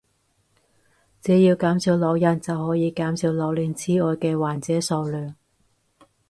[1.21, 5.35] 只要減少老人就可以減少老年癡呆嘅患者數量